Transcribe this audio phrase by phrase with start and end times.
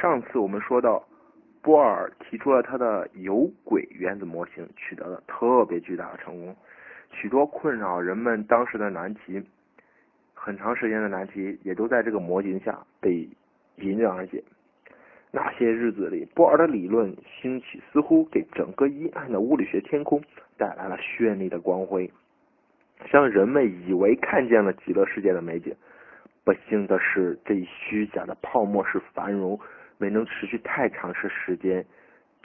[0.00, 1.02] 上次我们说到，
[1.60, 6.54] 波尔提出了他的有轨原子模型，取得了特别巨大的成功，
[7.10, 9.42] 许多困扰人们当时的难题，
[10.34, 13.28] 很长时间的难题，也都在这个模型下被
[13.78, 14.42] 迎刃而解。
[15.32, 20.22] 那些日子里，波尔的理论兴起，似乎给整个阴暗的物理学天空
[20.56, 22.08] 带来了绚丽的光辉，
[23.10, 25.74] 让人们以为看见了极乐世界的美景。
[26.44, 29.58] 不幸的是，这一虚假的泡沫式繁荣
[29.98, 31.84] 没能持续太长时时间。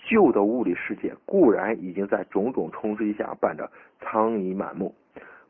[0.06, 3.72] 旧的物理世界固然已经在种种冲击下变得
[4.02, 4.94] 苍蝇满目，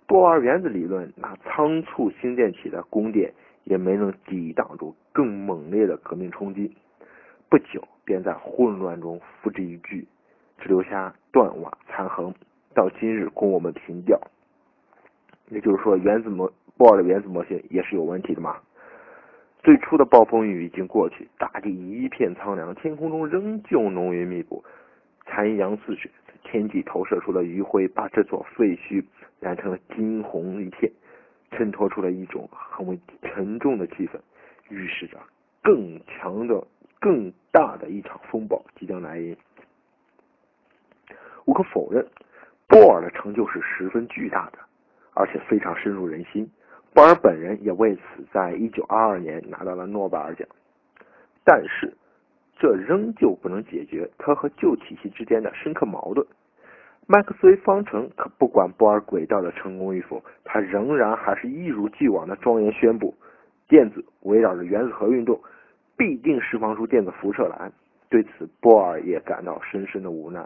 [0.05, 6.71] 波尔原子理论那仓促兴建起的宫殿也没能抵挡住更猛烈的革命冲击。
[7.49, 10.05] 不久，便在混乱中付之一炬，
[10.59, 12.31] 只留下断瓦残痕，
[12.75, 14.19] 到今日供我们凭吊。
[15.49, 18.57] 也就是说，原子模波尔的原子模型也是有问题的嘛？
[19.63, 24.63] 最初的暴风雨已经过去，大地一片苍凉，天空中仍旧浓云密布，
[25.25, 26.09] 残阳似血，
[26.43, 29.03] 天际投射出了余晖，把这座废墟
[29.39, 30.91] 染成了金红一片，
[31.51, 34.19] 衬托出了一种很为沉重的气氛，
[34.69, 35.17] 预示着
[35.61, 36.63] 更强的。
[36.99, 39.35] 更大的一场风暴即将来临。
[41.43, 42.07] 无可否认，
[42.65, 44.59] 波尔的成就是十分巨大的，
[45.13, 46.49] 而且非常深入人心。
[46.93, 50.47] 波尔本人也为此在一九二二年拿到了诺贝尔奖。
[51.43, 51.93] 但是，
[52.57, 56.25] 这仍旧不能解决他和旧体系之间的深刻矛盾。
[57.07, 63.13] 麦克斯韦方程可不管波尔轨道的成功与否，他仍然还是一如既往的庄严宣布：
[63.67, 65.39] 电子围绕着原子核运动。
[65.95, 67.71] 必定释放出电子辐射来。
[68.09, 70.43] 对此，波尔也感到深深的无奈。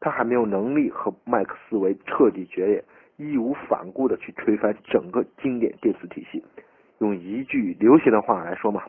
[0.00, 2.84] 他还没有能力和麦克斯韦彻底决裂，
[3.18, 6.42] 义无反顾的去推翻整个经典电磁体系。
[7.00, 8.82] 用一句流行的话来说嘛，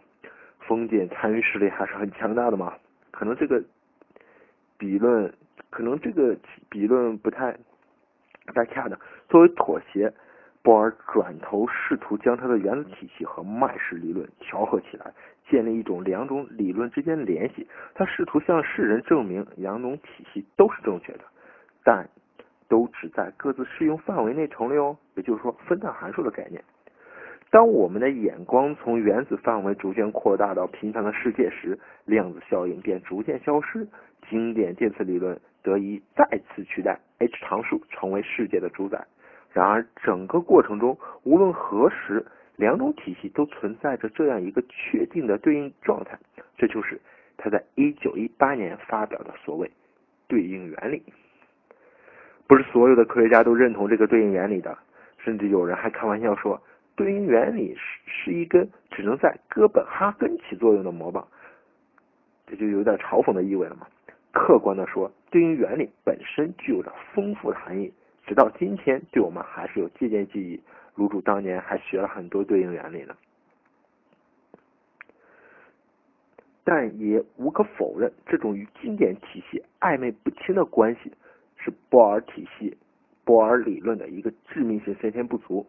[0.59, 2.73] 封建参与势力还是很强大的嘛。
[3.11, 3.61] 可能这个
[4.77, 5.33] 比论，
[5.69, 6.38] 可能这个
[6.69, 7.52] 比论不太
[8.45, 8.97] 不太恰当。
[9.27, 10.13] 作为妥协。
[10.61, 15.09] 波尔转头试图将他的原子体系和麦氏理论调和起来，
[15.50, 17.66] 建立一种两种理论之间联系。
[17.96, 21.22] 他试图向世人证明两种体系都是正确的，
[21.81, 22.09] 但
[22.69, 24.97] 都只在各自适用范围内成立哦。
[25.16, 26.63] 也就是说，分散函数的概念。
[27.52, 33.88] 当我们的眼光从原子范围逐渐扩大到平凡的世界时，量子效应便逐渐消失，
[34.29, 39.03] 经典电磁理论得以再次取代 H 常数，成为世界的主宰。
[39.52, 42.24] 然而，整个过程中，无论何时，
[42.56, 46.19] 两种体系都存在着这样一个确定的对应状态，
[46.56, 47.02] 这就是
[47.35, 49.72] 他在1918年发表的所谓
[50.28, 51.02] 对应原理。
[52.49, 54.75] 不是所有的科学家都认同这个对应原理的，
[55.19, 56.59] 甚至有人还开玩笑说，
[56.95, 61.27] 对应原理是是一根只能在哥本哈根起作用的魔棒，
[62.47, 63.85] 这就有点嘲讽的意味了嘛。
[64.31, 67.93] 客观的说，对应原理本身具有着丰富的含义。
[68.25, 70.59] 直到今天，对我们还是有借鉴记忆。
[70.99, 73.16] 卤煮当年还学了很多对应原理呢。
[76.63, 81.11] 但也无可否认，这种与经典体系暧昧不清的关系，
[81.69, 82.75] 是波尔体系、
[83.24, 85.66] 波尔理论的一个致命性先天不足。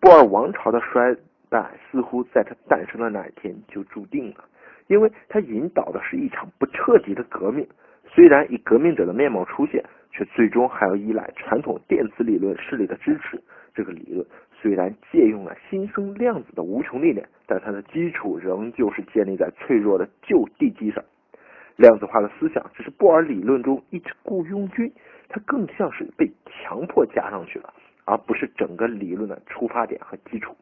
[0.00, 1.14] 波尔王朝的衰
[1.50, 4.44] 败似乎在他诞生的那一天就注定了，
[4.86, 7.66] 因为他引导的是一场不彻底的革命。
[8.06, 9.84] 虽然以革命者的面貌出现。
[10.10, 13.40] 却最终还要依赖传统电磁理论势力的支持。
[13.72, 14.26] 这个理论
[14.60, 21.04] 虽然借用了新生量子的无穷力量，但它的基础仍旧是建立在脆弱的旧地基上。
[21.78, 24.92] 量子化的思想只是波尔理论中一支雇佣军，
[25.28, 27.72] 它更像是被强迫加上去了，
[28.04, 30.56] 而不是整个理论的出发点和基础。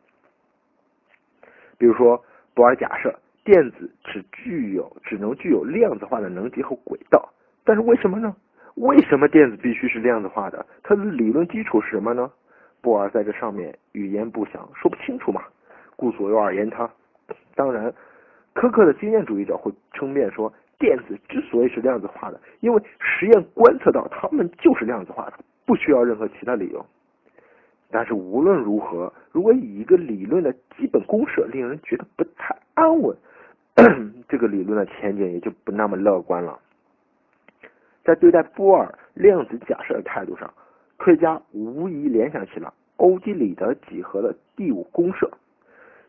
[1.79, 2.23] 比如说，
[2.53, 7.27] 波尔假设电子只具有只能具有量子化的能级和轨道，
[7.65, 8.37] 但是为什么呢？
[8.75, 10.67] 为什么电子必须是量子化的？
[10.83, 12.31] 它的理论基础是什么呢？
[12.83, 15.43] 波尔在这上面语焉不详，说不清楚嘛，
[15.97, 16.91] 故左右而言他。
[17.55, 17.91] 当然，
[18.55, 26.85] 苛刻的经验主义者会称辩说，电子之所以是量子化的，因为实验观测到它们就是量子化的，不需要任何其他理由。
[27.91, 33.17] 但是无论如何，如果以一个理论的基本公设令人觉得不太安稳，
[34.29, 36.59] 这个理论的前景也就不那么乐观了。
[38.05, 40.53] 在对待波尔量子假设的态度上，
[40.97, 45.31] 科学家无疑联想起了欧几里得几何的第五公设。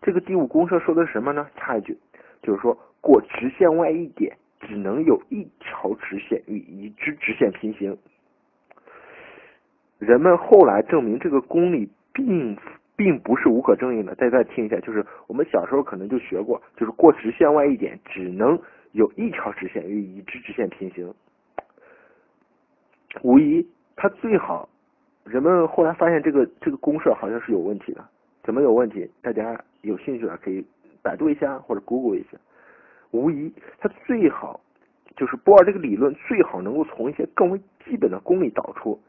[0.01, 1.47] 这个第五公设说的是什么呢？
[1.55, 1.97] 插一句，
[2.41, 7.97] 就是说过直线外一点，只能有一条直线与已知直线平行。
[9.99, 12.57] 人们后来证明这个公理并
[12.95, 14.13] 并不是无可争议的。
[14.15, 18.59] 再再听一下，就是我们小时候可能就学过，就是过直线外一点，只能
[18.91, 21.13] 有一条直线与已知直线平行。
[23.23, 24.69] 无疑，它最好。
[25.23, 28.07] 人们后来发现这个这个公式好像是有问题的，
[28.43, 29.09] 怎么有问题？
[29.21, 30.65] 大家有兴趣的可以
[31.01, 32.37] 百度一下或者 Google 一下。
[33.11, 34.59] 无疑，它最好
[35.15, 38.99] 就是波尔这个理论最好能够从一些更为基本的公理导出，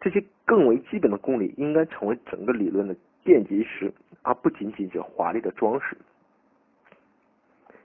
[0.00, 2.94] 这些更为基本的公理应该成为整个理论的
[3.24, 3.92] 奠基石，
[4.22, 5.96] 而不仅仅是华丽的装饰。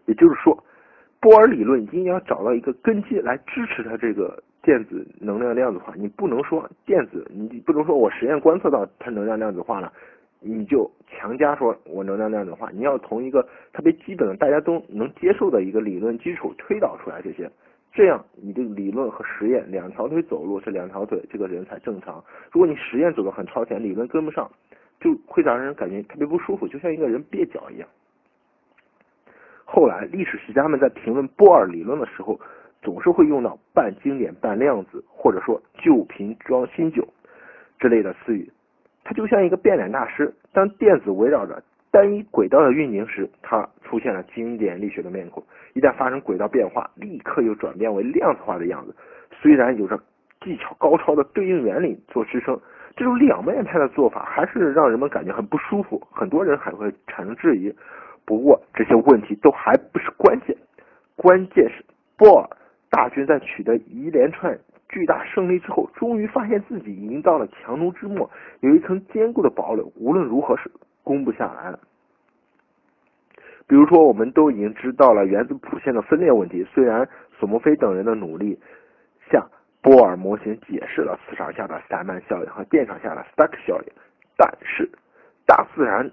[0.06, 0.64] 也就是说，
[1.20, 4.42] 波尔理论一定要找到一个根基来支持它这个。
[4.66, 9.94] 电子能量量子化，你不能说电子，你不能说我实验观测到它能量量子化了，
[10.40, 12.70] 你就强加说我能量量子化。
[12.72, 13.42] 你要从一个
[13.74, 17.50] 特别基本的、大家都能接受的一个理论基础推导出来这些，
[17.94, 22.24] 这样你的理论和实验两条腿走路，这两条腿这个人才正常。
[22.52, 24.50] 如果你实验走的很超前，理论跟不上，
[25.00, 27.88] 就会让人感觉特别不舒服，就像一个人蹩脚一样。
[29.64, 32.40] 后来历史学家们在评论波尔理论的时候。
[32.82, 37.04] 总是会用到半经典半量子，或者说旧瓶装新酒
[37.80, 38.48] 之类的词语。
[39.06, 41.62] 它就像一个变脸大师，当电子围绕着
[41.92, 45.42] 单一轨道的运行时，它出现了经典力学的面孔；
[45.76, 48.96] 一旦发生轨道变化，立刻又转变为量子化的样子。
[49.32, 49.98] 虽然有着
[50.42, 52.60] 技巧高超的对应原理做支撑，
[52.96, 57.72] 这种两面派的做法还是让人们感觉很不舒服，很多人还会产生质疑。
[58.26, 60.58] 不过这些问题都还不是关键，
[61.16, 61.86] 关键是
[62.18, 62.50] 波尔。
[62.90, 64.58] 大军在取得一连串
[64.90, 68.30] 巨大胜利之后，终于发现自己已经到了强弩之末，
[68.62, 70.72] 有一层坚固的堡垒，无论如何是
[71.04, 71.80] 攻不下来了。
[73.68, 76.64] 比如说，我们都已经知道了原子谱线的分裂问题。
[76.74, 78.58] 虽然索莫菲等人的努力
[79.32, 79.44] 向
[79.82, 83.94] 波尔模型解释了磁场下的塞曼效应和电场下的斯塔克效应，
[84.38, 84.88] 但是
[85.48, 86.10] 大自然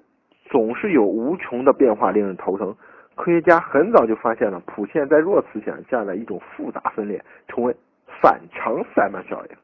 [0.47, 2.75] 总是有无穷的变化，令人头疼。
[3.15, 7.77] 科学家很早就发现了谱线在弱磁场下的一种复杂分裂，成为
[8.23, 9.57] 反常塞曼效应。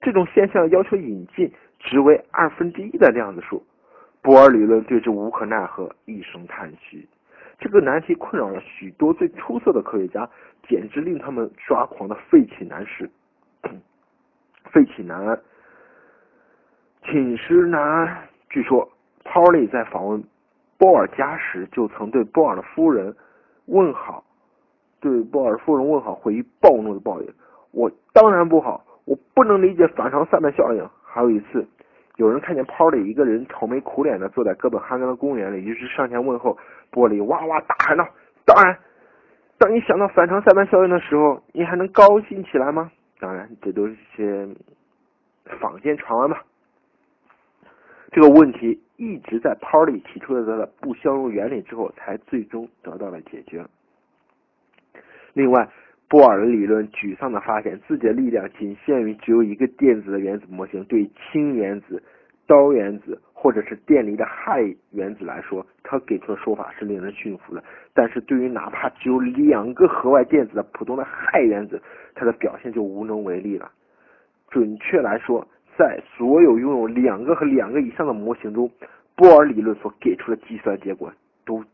[0.00, 3.62] 这种现象要求引进值为二分之一的量子数。
[4.22, 7.06] 波尔理论对之无可奈何，一声叹息。
[7.58, 10.28] 这个难题困扰了许多最出色的科学家，
[10.66, 13.10] 简直令他们抓狂的废寝难食。
[14.72, 15.38] 废寝难安，
[17.04, 18.28] 寝食难安。
[18.48, 18.90] 据说
[19.24, 20.24] Pauli 在访问。
[20.78, 23.14] 波尔加时就曾对波尔的夫人
[23.66, 24.24] 问好，
[24.98, 27.30] 对波尔夫人问好，回忆暴怒的抱怨
[27.72, 31.66] ：“我当然不好，我不能理解反常塞曼效应。”还有一次，
[32.16, 36.56] 有人看见泡里一个人愁眉苦脸的坐在哥本哈根的公园里，于是上前问候，
[36.90, 38.06] 波里哇哇大喊道
[38.46, 38.78] ：“当然，
[39.58, 44.48] 当你想到反常塞曼效应的时候，你还能高兴起来吗？”当然，这都是些
[45.60, 46.44] 坊间传闻吧。
[48.12, 53.64] 这个问题一直在 Pauli 提出了它的不相容原理之后，才最终得到了解决。
[55.32, 55.68] 另外，
[56.10, 60.84] 波尔的理论沮丧地发现自己的力量仅限于只有一个电子的原子模型。
[60.86, 62.02] 对氢原子、
[62.48, 67.62] 氘原子或者是电离的氦原子来说，他给出的说法是令人信服的。
[67.94, 71.80] 但是对于哪怕只有两个核外电子的普通的氦原子，
[72.16, 73.70] 他的表现就无能为力了。
[74.48, 75.46] 准确来说，
[75.78, 78.68] 在所有拥有两个和两个以上的模型中，
[79.14, 81.12] 波尔理论所给出的计算结果
[81.46, 81.64] 都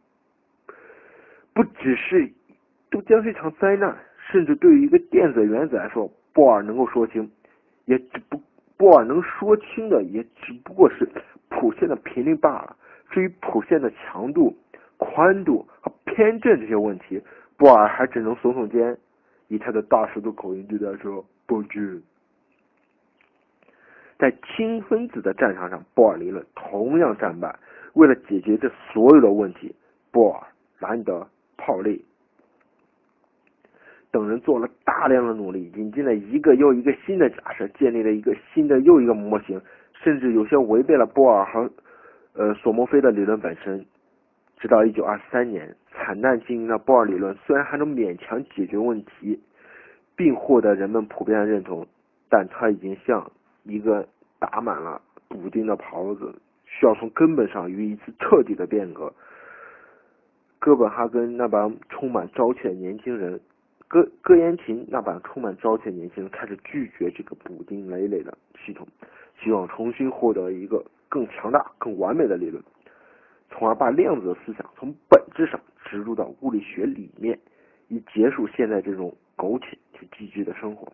[1.54, 2.30] 不只是
[2.90, 3.96] 都将是一场灾难。
[4.31, 7.30] 甚至对于一个电子原子来说，波尔能够说清，
[7.85, 8.40] 也只不
[8.76, 11.09] 波尔能说清的也只不过是
[11.49, 12.76] 谱线的频率罢了。
[13.11, 14.54] 至于谱线的强度、
[14.97, 17.23] 宽度和偏振这些问题，
[17.56, 18.99] 波尔还只能耸耸肩，
[19.49, 22.02] 以他的大舌头口音对他说：“不知。”
[24.18, 27.54] 在氢分子的战场上，波尔理论同样战败。
[27.95, 29.75] 为了解决这所有的问题，
[30.11, 30.47] 波尔、
[30.80, 32.04] 兰德、泡利
[34.16, 39.61] 等人做了大量的努力，引进了一个又一个新的假设，建立了一个新的又一个模型，
[39.92, 41.70] 甚至有些违背了波尔和
[42.32, 43.85] 呃索莫菲的理论本身。
[44.56, 49.38] 直到1923年，惨淡经营的波尔理论虽然还能勉强解决问题，
[50.16, 51.87] 并获得人们普遍的认同，
[52.30, 53.30] 但它已经像
[53.64, 54.08] 一个
[54.38, 59.12] 打满了补丁的袍子，需要从根本上予以一次彻底的变革。
[60.58, 63.38] 哥本哈根那帮充满朝气的年轻人，
[63.88, 68.87] 哥哥延琴那帮充满朝气的年轻人开始拒绝这个补丁累累的系统，
[69.40, 72.62] 希望重新获得一个更强大、更完美的理论，
[73.50, 77.38] 从而把量子的思想从本质上植入到物理学里面，
[77.87, 80.93] 以结束现在这种苟且且寄居的生活。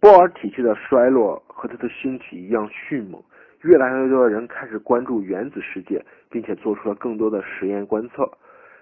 [0.00, 3.20] 波尔体系的衰落和它的兴起一样迅猛，
[3.62, 8.30] 越来越多的人开始关注原子世界，并且做出了更多的实验观测。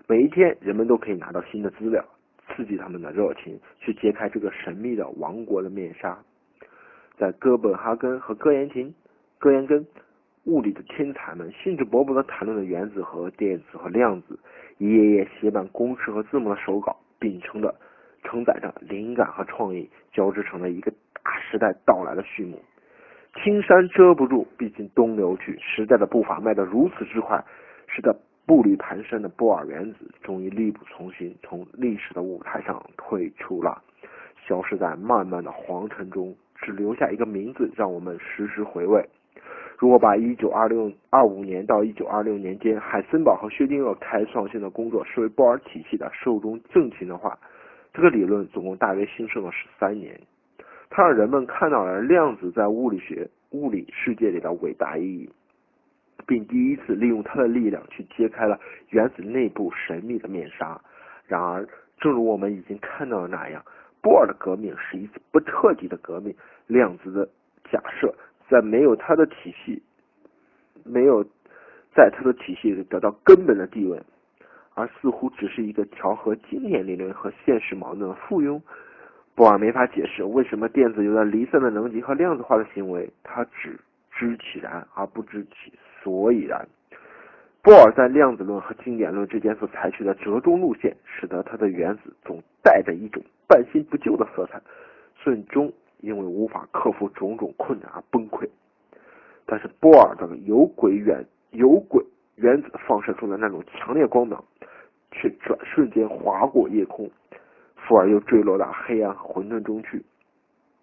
[0.09, 2.05] 每一天，人们都可以拿到新的资料，
[2.49, 6.19] 刺激他们的热情，去揭开这个神秘的王国的面纱。
[7.19, 8.95] 在哥本哈根和哥廷根，
[9.39, 9.87] 哥廷根，
[10.45, 14.39] 物理的天才们兴致勃勃地谈论着原子和电子和量子，
[14.79, 17.75] 一页页写满公式和字母的手稿，秉承着
[18.23, 20.91] 承载着灵感和创意，交织成了一个
[21.23, 22.63] 大时代到来的序幕。
[23.43, 25.59] 青山遮不住，毕竟东流去。
[25.59, 27.45] 时代的步伐迈得如此之快，
[27.87, 33.83] 使得步履蹒跚的波尔原子终于力不从心，从历史的舞台上退出了，
[34.47, 39.05] 消失在漫漫的黄尘中，只留下一个名字让我们时时回味。
[39.79, 47.37] 如果把一九二六二五年到一九二六年间海森堡和薛定谔开创性的工作视为波尔体系的寿终正寝的话，
[47.93, 50.19] 这个理论总共大约兴盛了十三年。
[50.89, 55.29] 它让人们看到了量子在物理学、物理世界里的伟大意义，
[56.27, 58.59] 并第一次利用它的力量去揭开了
[58.91, 60.81] 原子内部神秘的面纱。
[61.27, 61.67] 然而，
[61.99, 63.65] 正如我们已经看到的那样，
[64.03, 66.35] 波尔的革命是一次不彻底的革命。
[66.67, 67.29] 量子的
[67.71, 68.15] 假设
[68.49, 69.83] 在没有它的体系，
[70.85, 71.25] 没有
[71.95, 74.01] 在它的体系里得到根本的地位，
[74.75, 78.61] 而似乎只是一个调和经验理论和现实矛盾的附庸。
[79.35, 83.79] 波尔没法解释为什么电子有了离散的能级和量子化的行为，他只
[84.11, 85.73] 知其然而不知其
[86.07, 86.65] 所以然。
[87.63, 94.63] 波尔在量子论和经典论之间所采取的折中路线，使得他的原子总带着一种半新不旧的色彩，
[95.17, 98.49] 最终因为无法克服种种困难而崩溃。
[99.47, 104.45] 但是波尔的有轨原有轨原子放射出的那种强烈光芒，
[105.11, 107.11] 却转瞬间划过夜空。
[107.75, 110.01] 富而又坠落到黑暗和混沌中去，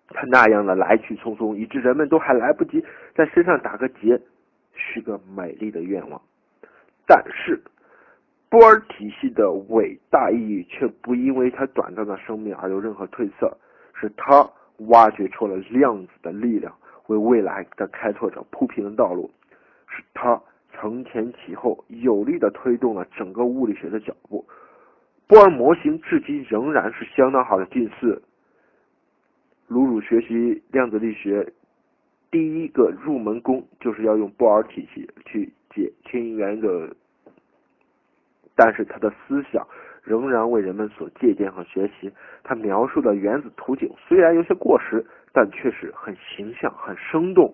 [0.09, 2.83] 他那样的来去匆匆，以致人们都还来不及
[3.15, 4.19] 在身上打个结，
[4.75, 6.21] 许个美丽的愿望。
[7.05, 7.61] 但是，
[8.49, 13.57] 波尔体系的伟大意义却不因为他短暂的生命而有任何褪色，
[13.93, 14.49] 是他
[14.87, 16.73] 挖掘出了量子的力量，
[17.07, 19.29] 为未来的开拓者铺平了道路，
[19.87, 24.45] 是他承前启后，有力的推动了整个物理学的脚步。
[25.27, 28.21] 波尔模型至今仍然是相当好的近似。
[29.67, 31.51] 鲁鲁学习量子力学，
[32.33, 36.97] 第一个入门功就是要用波尔体系去解氢原子，
[38.55, 39.67] 但是他的思想
[40.01, 42.11] 仍然为人们所借鉴和学习。
[42.43, 47.53] 他描述的原子图景虽然有些过时，但却是很形象、很生动，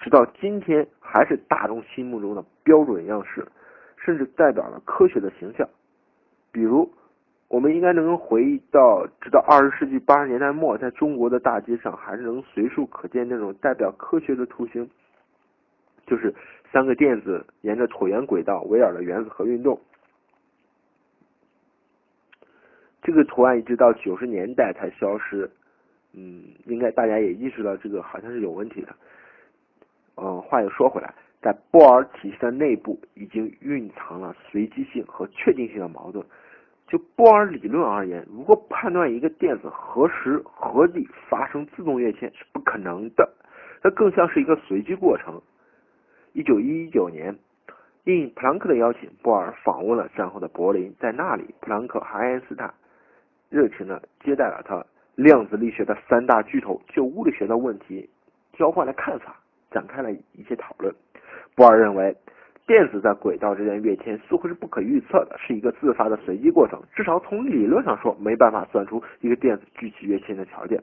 [0.00, 3.46] 直到今天还是大众心目中的标准样式，
[3.96, 5.68] 甚至代表了科学的形象。
[6.50, 6.92] 比如，
[7.50, 14.88] 我们应该能回忆到，直到二十世纪八十年代末，在中国的大街上还是能随处可见那种代表科学的图形，
[16.06, 16.32] 就是
[16.72, 19.76] 三个电子沿着椭圆轨道围绕着原子核运动。
[23.02, 25.50] 这个图案一直到九十年代才消失，
[26.12, 28.94] 嗯，应该大家也意识到这个好像是有问题的。
[30.18, 31.12] 嗯，话又说回来。
[31.42, 36.24] 在波尔体系的内部，已经蕴藏了随机性和确定性的矛盾。
[36.90, 43.32] 就波尔理论而言，如果判断一个电子何时何地发生自动跃迁是不可能的，
[43.80, 45.40] 它更像是一个随机过程。
[46.32, 47.38] 一九一九年，
[48.04, 52.74] 应普朗克的邀请，波尔访问了战后的柏林，在那里，普朗克和爱因斯坦
[53.48, 54.84] 热情地接待了他。
[55.14, 58.08] 量子力学的三大巨头就物理学的问题
[58.54, 59.36] 交换了看法，
[59.70, 60.92] 展开了一些讨论。
[61.54, 62.16] 波尔认为，
[62.70, 66.80] 电子在轨道之间跃迁似乎是不可预测的，是一个自发的随机过程。
[66.94, 70.80] 至少从理论上说，没办法算出一个电子具体跃迁的条件。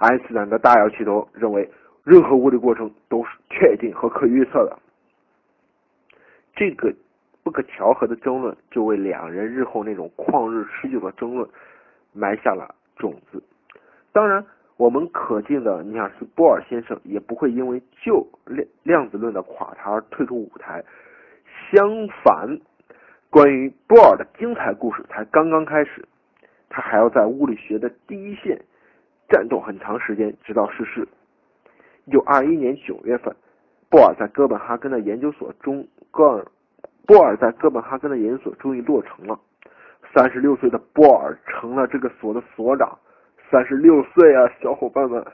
[0.00, 1.66] 爱因斯坦的大摇其头认为，
[2.04, 4.78] 任何物理过程都是确定和可预测的。
[6.54, 6.94] 这个
[7.42, 11.48] 不可调和的争论，就为两人日后那种旷日持久的争论
[12.12, 13.42] 埋下了种子。
[14.12, 14.44] 当然。
[14.76, 20.82] 我们可敬的尼尔斯·波尔先生也不会因为旧量量子论的垮台而退出舞台。
[21.70, 22.58] 相反，
[23.30, 26.06] 关于波尔的精彩故事才刚刚开始，
[26.68, 28.60] 他还要在物理学的第一线
[29.28, 31.06] 战斗很长时间，直到逝世。
[32.04, 33.34] 一九二一年九月份，
[33.88, 36.44] 波尔在哥本哈根的研究所中，哥尔
[37.06, 39.38] 波尔在哥本哈根的研究所终于落成了。
[40.14, 42.98] 三十六岁的波尔成了这个所的所长。
[43.50, 45.24] 三十六岁啊，小伙伴们，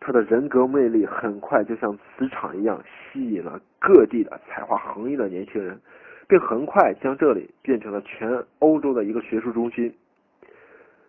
[0.00, 5.80] 他的人格魅力很快就像磁场一样吸引了各地的才华横溢的年轻人，
[6.28, 9.92] 并很快将这里变成了全欧洲的一个学术中心。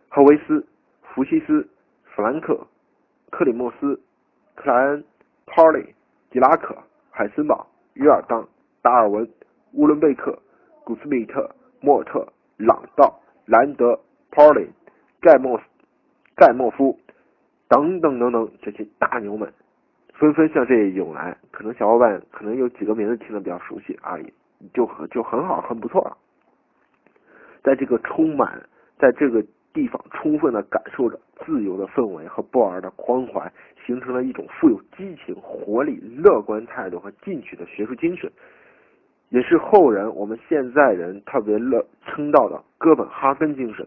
[0.10, 0.66] 赫维斯、
[1.02, 1.68] 福西斯、
[2.06, 2.66] 弗兰克、
[3.30, 4.00] 克里莫斯、
[4.56, 5.04] 克莱恩、
[5.46, 5.94] 帕利、
[6.32, 6.76] 狄拉克、
[7.12, 8.48] 海森堡、约尔当、
[8.82, 9.30] 达尔文、
[9.74, 10.38] 乌伦贝克、
[10.84, 11.50] 古斯米特、
[11.82, 12.26] 莫尔特、
[12.58, 14.00] 朗道、兰德、
[14.32, 14.68] Pauli、
[15.22, 15.64] 盖莫斯
[16.36, 16.98] 盖莫夫
[17.70, 19.52] 等等等等这些大牛们，
[20.14, 21.38] 纷纷向这里涌来。
[21.52, 24.18] 可能小伙伴可能有几个名字听得比较熟悉啊，
[24.74, 26.18] 就很就很好，很不错了。
[27.64, 28.62] 在这个充满，
[28.98, 29.44] 在这个
[29.74, 33.52] 地方充分的感受着自由的氛围和布尔的关怀，
[33.86, 38.32] 形成了一种富有激情、活力、乐观态度和进取的学术精神，
[39.30, 43.86] 也是后人我们现在人特别乐称道的哥本哈根精神。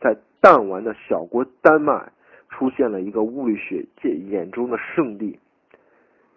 [0.00, 2.12] 在弹丸的小国丹麦，
[2.56, 5.36] 出现了一个物理学界眼中的圣地。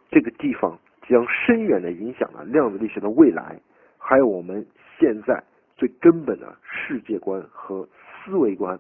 [0.10, 3.60] 这个地方将深远的影响了量子力学的未来，
[4.00, 4.66] 还有我们
[4.98, 5.44] 现在
[5.76, 7.88] 最根本的世界观和
[8.26, 8.80] 思维观。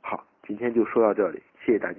[0.00, 1.98] 好，今天就说到这里，谢谢大家。